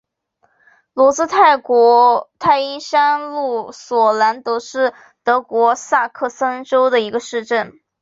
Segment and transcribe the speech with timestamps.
[0.93, 7.79] 罗茨泰因山麓索兰德是德国萨克森州的一个市镇。